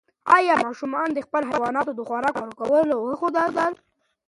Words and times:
ایا 0.37 0.53
ماشومانو 0.65 1.15
ته 1.17 1.21
مو 1.31 1.37
د 1.41 1.45
حیواناتو 1.51 1.91
د 1.95 1.99
خوراک 2.07 2.35
ورکولو 2.37 2.95
وښودل؟ 2.99 3.71